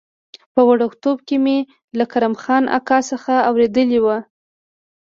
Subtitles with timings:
[0.53, 1.57] په وړکتوب کې مې
[1.97, 4.07] له کرم خان اکا څخه اورېدلي و.